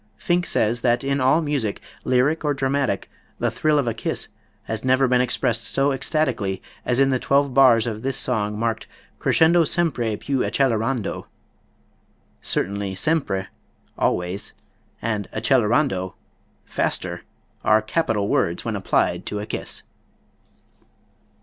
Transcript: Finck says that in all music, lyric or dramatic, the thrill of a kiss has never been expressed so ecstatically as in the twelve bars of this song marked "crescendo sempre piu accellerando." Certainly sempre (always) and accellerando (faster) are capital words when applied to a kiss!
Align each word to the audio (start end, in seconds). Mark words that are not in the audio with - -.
Finck 0.17 0.47
says 0.47 0.81
that 0.81 1.03
in 1.03 1.21
all 1.21 1.43
music, 1.43 1.79
lyric 2.03 2.43
or 2.43 2.55
dramatic, 2.55 3.07
the 3.37 3.51
thrill 3.51 3.77
of 3.77 3.87
a 3.87 3.93
kiss 3.93 4.29
has 4.63 4.83
never 4.83 5.07
been 5.07 5.21
expressed 5.21 5.63
so 5.63 5.91
ecstatically 5.91 6.59
as 6.83 6.99
in 6.99 7.09
the 7.09 7.19
twelve 7.19 7.53
bars 7.53 7.85
of 7.85 8.01
this 8.01 8.17
song 8.17 8.57
marked 8.57 8.87
"crescendo 9.19 9.63
sempre 9.63 10.17
piu 10.17 10.39
accellerando." 10.39 11.25
Certainly 12.41 12.95
sempre 12.95 13.49
(always) 13.95 14.53
and 15.03 15.29
accellerando 15.33 16.15
(faster) 16.65 17.21
are 17.63 17.79
capital 17.83 18.27
words 18.27 18.65
when 18.65 18.75
applied 18.75 19.23
to 19.27 19.37
a 19.39 19.45
kiss! 19.45 19.83